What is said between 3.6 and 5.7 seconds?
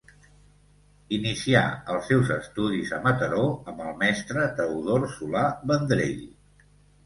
amb el mestre Teodor Solà